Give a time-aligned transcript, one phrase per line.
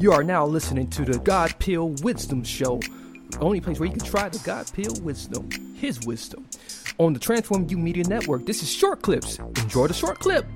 [0.00, 2.78] You are now listening to the God Pill Wisdom Show,
[3.30, 6.48] the only place where you can try the God Pill wisdom, His wisdom,
[6.98, 8.46] on the Transform You Media Network.
[8.46, 9.40] This is short clips.
[9.40, 10.46] Enjoy the short clip.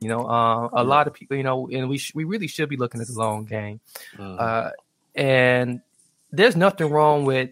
[0.00, 2.70] You know, uh, a lot of people, you know, and we sh- we really should
[2.70, 3.80] be looking at the long game.
[4.18, 4.70] Uh,
[5.14, 5.82] and
[6.32, 7.50] there's nothing wrong with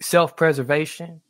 [0.00, 1.20] self preservation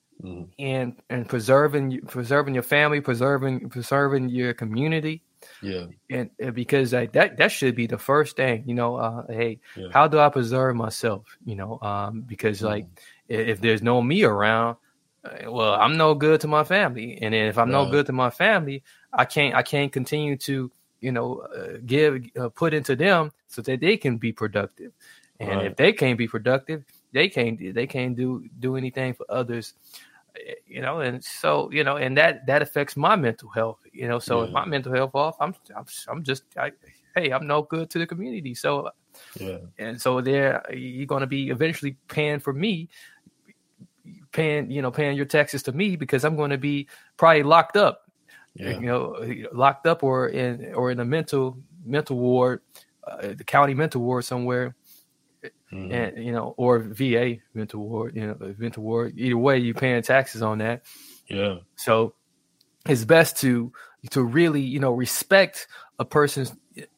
[0.58, 5.22] and and preserving preserving your family, preserving preserving your community
[5.62, 5.86] Yeah.
[6.10, 9.88] and, because like that that should be the first thing you know uh hey Yeah.
[9.92, 12.86] how do i preserve myself you know um because like
[13.30, 14.76] i- if there's no me around
[15.24, 18.12] uh, well i'm no good to my family and then if i'm no good to
[18.12, 22.94] my family i can't i can't continue to you know uh, give uh, put into
[22.96, 24.92] them so that they can be productive
[25.40, 25.66] and Right.
[25.66, 29.74] if they can't be productive they can't they can't do do anything for others
[30.66, 34.18] you know and so you know and that that affects my mental health you know
[34.18, 36.72] so if my mental health off i'm i'm, I'm just I,
[37.14, 38.90] hey i'm no good to the community so
[39.38, 39.58] Yeah.
[39.78, 42.88] and so there you're going to be eventually paying for me
[44.32, 47.76] paying you know paying your taxes to me because i'm going to be probably locked
[47.76, 48.02] up
[48.54, 48.78] Yeah.
[48.80, 49.16] you know
[49.52, 52.60] locked up or in or in a mental mental ward
[53.06, 54.74] uh, the county mental ward somewhere
[55.72, 55.92] Mhm.
[55.92, 60.02] and you know or va mental ward you know mental ward either way you're paying
[60.02, 60.82] taxes on that
[61.28, 61.58] Yeah.
[61.76, 62.14] so
[62.86, 63.72] it's best to
[64.10, 65.66] to really you know respect
[65.98, 66.52] a person's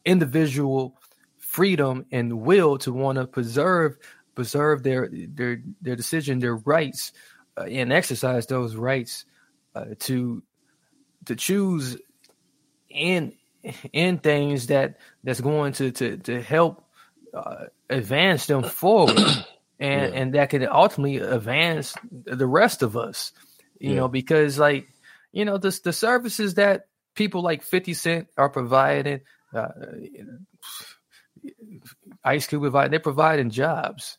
[0.04, 0.98] individual
[1.38, 3.96] freedom and will to want to preserve
[4.36, 7.12] preserve their their their decision, their rights,
[7.58, 9.24] uh, and exercise those rights
[9.74, 10.42] uh, to
[11.24, 11.96] to choose
[12.88, 13.32] in
[13.92, 16.85] in things that that's going to to to help
[17.36, 19.16] uh, advance them forward,
[19.78, 20.20] and Yeah.
[20.20, 23.32] and that can ultimately advance the rest of us.
[23.78, 23.96] You Yeah.
[23.96, 24.88] know, because like
[25.32, 29.20] you know the the services that people like Fifty Cent are providing,
[29.54, 29.68] uh,
[32.24, 34.18] Ice Cube provide, they're providing jobs.